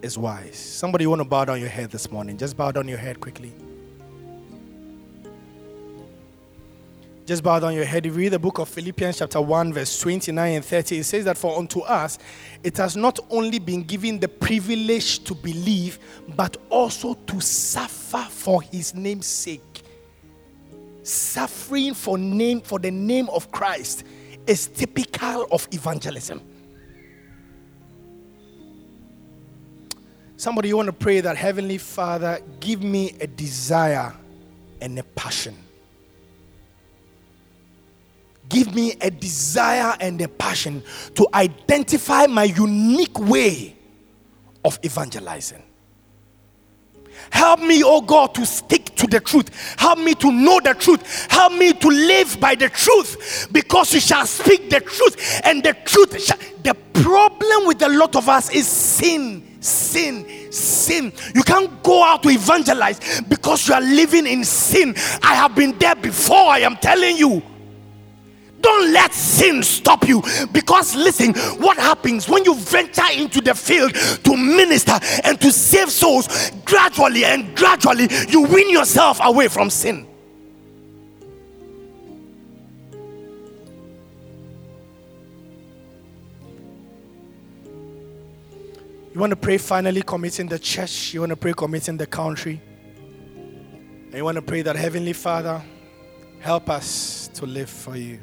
[0.00, 0.56] is wise.
[0.56, 2.38] Somebody want to bow down your head this morning?
[2.38, 3.52] Just bow down your head quickly.
[7.24, 8.04] Just bow down your head.
[8.06, 11.56] Read the book of Philippians, chapter 1, verse 29 and 30, it says that for
[11.56, 12.18] unto us
[12.64, 16.00] it has not only been given the privilege to believe,
[16.34, 19.82] but also to suffer for his name's sake.
[21.04, 24.04] Suffering for name for the name of Christ
[24.46, 26.40] is typical of evangelism.
[30.36, 34.12] Somebody you want to pray that Heavenly Father, give me a desire
[34.80, 35.61] and a passion
[38.52, 40.82] give me a desire and a passion
[41.14, 43.74] to identify my unique way
[44.64, 45.62] of evangelizing.
[47.30, 49.76] Help me, oh God, to stick to the truth.
[49.78, 51.30] Help me to know the truth.
[51.30, 55.40] Help me to live by the truth because you shall speak the truth.
[55.44, 61.12] And the truth, shall, the problem with a lot of us is sin, sin, sin.
[61.34, 64.94] You can't go out to evangelize because you are living in sin.
[65.22, 67.42] I have been there before, I am telling you.
[68.62, 70.22] Don't let sin stop you.
[70.52, 75.90] Because listen, what happens when you venture into the field to minister and to save
[75.90, 80.06] souls, gradually and gradually you win yourself away from sin.
[89.12, 92.62] You want to pray finally committing the church, you want to pray committing the country.
[93.36, 95.60] And you want to pray that Heavenly Father,
[96.40, 98.20] help us to live for you.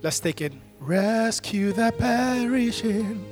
[0.00, 0.52] Let's take it.
[0.80, 3.24] Rescue the perishing,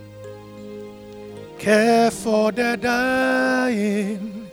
[1.58, 4.50] care for the dying.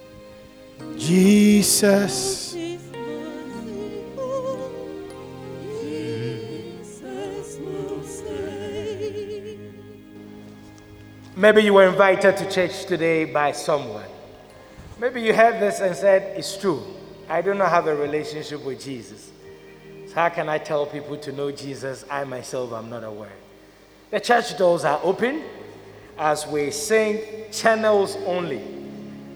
[0.95, 2.55] Jesus.
[11.35, 14.05] Maybe you were invited to church today by someone.
[14.99, 16.83] Maybe you heard this and said, It's true.
[17.27, 19.31] I do not have a relationship with Jesus.
[20.13, 22.05] So how can I tell people to know Jesus?
[22.07, 23.31] I myself am not aware.
[24.11, 25.41] The church doors are open
[26.19, 27.19] as we sing
[27.51, 28.61] channels only.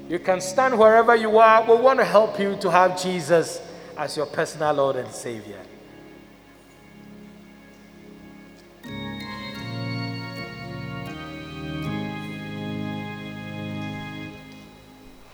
[0.07, 1.63] You can stand wherever you are.
[1.63, 3.59] We want to help you to have Jesus
[3.97, 5.57] as your personal Lord and Savior.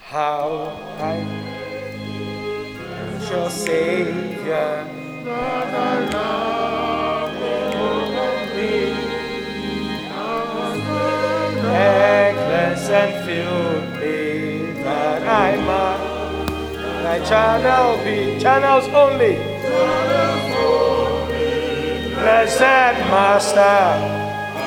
[0.03, 1.27] How high
[3.17, 5.02] is your Savior?
[12.95, 19.35] And filthy that I might thy channel be channels only.
[22.13, 23.85] Blessed Master,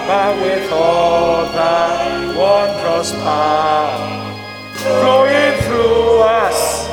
[0.08, 4.34] but with all thy wondrous power
[4.72, 6.88] flowing through us,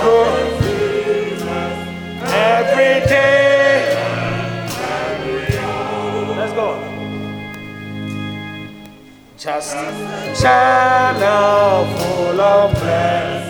[0.00, 0.41] through
[2.42, 3.94] every day.
[6.36, 6.68] Let's go.
[9.38, 13.41] Just a channel full of blessing.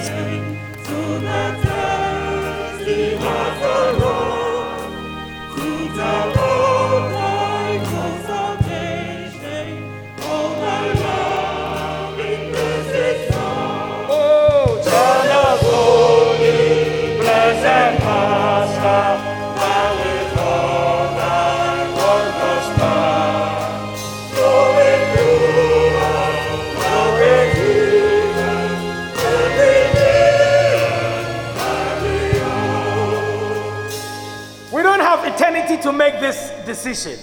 [35.79, 37.19] To make this decision.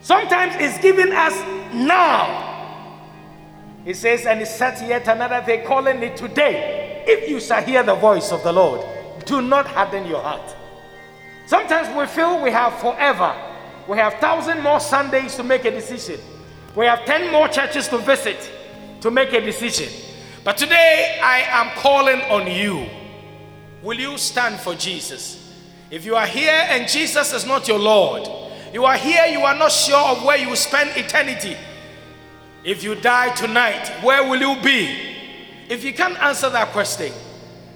[0.00, 1.34] Sometimes it's given us
[1.72, 2.54] now.
[3.84, 7.04] He says, and he set yet another day, calling it today.
[7.06, 8.84] If you shall hear the voice of the Lord,
[9.24, 10.56] do not harden your heart.
[11.46, 13.34] Sometimes we feel we have forever.
[13.86, 16.20] We have thousand more Sundays to make a decision.
[16.74, 18.50] We have ten more churches to visit
[19.00, 19.88] to make a decision.
[20.42, 22.88] But today I am calling on you.
[23.82, 25.45] Will you stand for Jesus?
[25.90, 28.28] If you are here and Jesus is not your Lord,
[28.72, 31.56] you are here, you are not sure of where you will spend eternity.
[32.64, 35.16] If you die tonight, where will you be?
[35.68, 37.12] If you can't answer that question,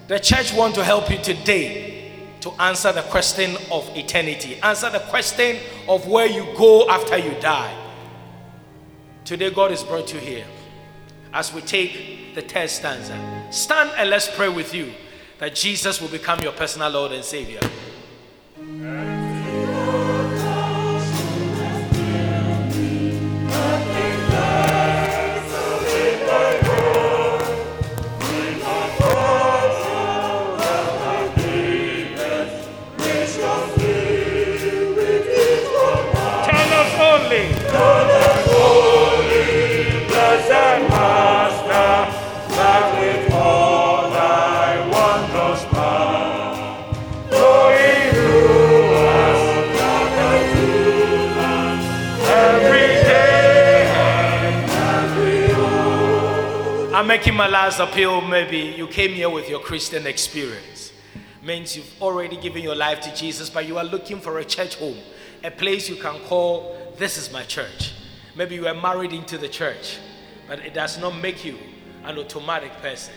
[0.07, 4.59] the church want to help you today to answer the question of eternity.
[4.61, 5.57] Answer the question
[5.87, 7.73] of where you go after you die.
[9.23, 10.45] Today God has brought you here
[11.33, 13.47] as we take the third stanza.
[13.51, 14.91] Stand and let's pray with you
[15.39, 17.61] that Jesus will become your personal Lord and Savior.
[18.81, 19.10] Turn
[57.11, 58.21] making my last appeal.
[58.21, 60.93] Maybe you came here with your Christian experience.
[61.43, 64.75] Means you've already given your life to Jesus, but you are looking for a church
[64.75, 64.95] home,
[65.43, 67.95] a place you can call, This is my church.
[68.37, 69.97] Maybe you are married into the church,
[70.47, 71.57] but it does not make you
[72.05, 73.13] an automatic person,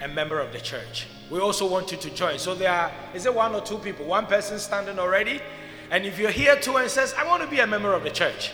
[0.00, 1.08] a member of the church.
[1.32, 2.38] We also want you to join.
[2.38, 4.06] So there are, is it one or two people?
[4.06, 5.40] One person standing already?
[5.90, 8.10] And if you're here too and says, I want to be a member of the
[8.10, 8.52] church,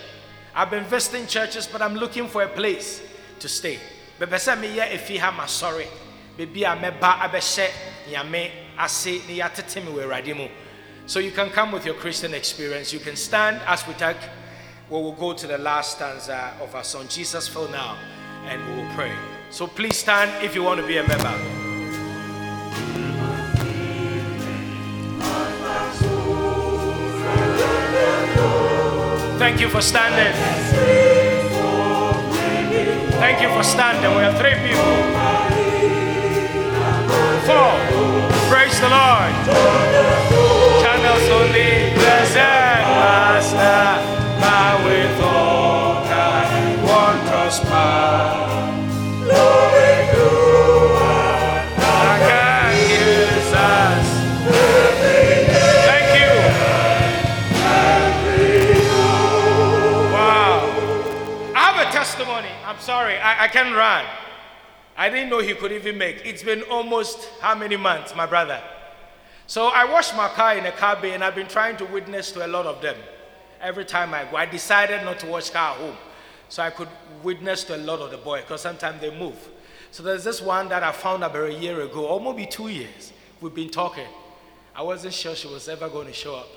[0.54, 3.02] I've been visiting churches, but I'm looking for a place
[3.40, 3.78] to stay.
[4.18, 5.30] Meyɛ ha
[6.38, 7.70] a mɛba abɛhyɛ
[8.10, 10.48] nyame ase ne yɛatete me wɔ Awurade mu.
[11.06, 12.92] So you can come with your Christian experience.
[12.92, 14.16] You can stand as we take,
[14.90, 17.96] we will go to the last stanza of our song, Jesus Fill Now,
[18.46, 19.12] and we will pray.
[19.50, 21.32] So please stand if you want to be a member.
[29.38, 31.25] Thank you for standing.
[33.18, 34.10] Thank you for standing.
[34.16, 34.92] We have three people.
[37.46, 37.72] Four.
[38.50, 39.32] Praise the Lord.
[40.82, 41.94] Channels only.
[41.94, 43.86] Blessed Master,
[44.40, 48.45] my with all thy wondrous power.
[62.96, 64.06] Sorry, I, I can't run.
[64.96, 66.24] I didn't know he could even make.
[66.24, 68.62] It's been almost how many months, my brother?
[69.46, 72.32] So I washed my car in a car bay and I've been trying to witness
[72.32, 72.96] to a lot of them.
[73.60, 75.96] Every time I go, I decided not to wash car home.
[76.48, 76.88] So I could
[77.22, 79.36] witness to a lot of the boys because sometimes they move.
[79.90, 83.12] So there's this one that I found about a year ago, or maybe two years.
[83.42, 84.08] We've been talking.
[84.74, 86.48] I wasn't sure she was ever going to show up.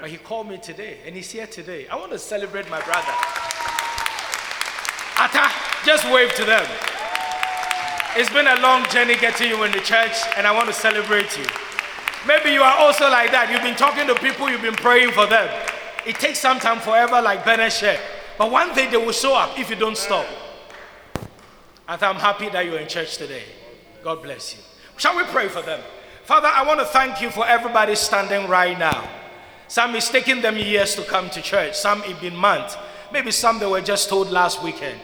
[0.00, 1.88] But he called me today and he's here today.
[1.88, 3.14] I want to celebrate my brother.
[5.16, 5.53] Ata,
[5.84, 6.66] just wave to them.
[8.16, 11.36] It's been a long journey getting you in the church, and I want to celebrate
[11.36, 11.44] you.
[12.26, 13.50] Maybe you are also like that.
[13.50, 15.48] You've been talking to people, you've been praying for them.
[16.06, 18.00] It takes some time forever, like Bennet shared.
[18.38, 20.26] But one day they will show up if you don't stop.
[21.86, 23.42] And I'm happy that you're in church today.
[24.02, 24.62] God bless you.
[24.96, 25.80] Shall we pray for them?
[26.24, 29.06] Father, I want to thank you for everybody standing right now.
[29.68, 32.76] Some is taking them years to come to church, some it been months,
[33.12, 35.00] maybe some they were just told last weekend.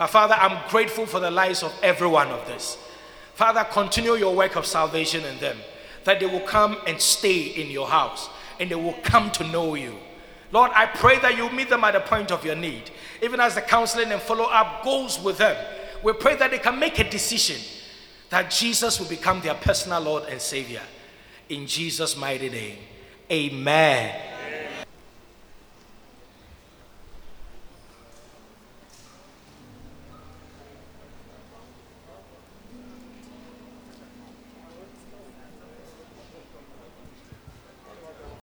[0.00, 2.78] But Father, I'm grateful for the lives of every one of this.
[3.34, 5.58] Father, continue your work of salvation in them,
[6.04, 9.74] that they will come and stay in your house and they will come to know
[9.74, 9.94] you.
[10.52, 12.90] Lord, I pray that you meet them at the point of your need,
[13.22, 15.54] even as the counseling and follow up goes with them.
[16.02, 17.60] We pray that they can make a decision
[18.30, 20.82] that Jesus will become their personal Lord and Savior.
[21.50, 22.78] In Jesus' mighty name,
[23.30, 24.18] amen.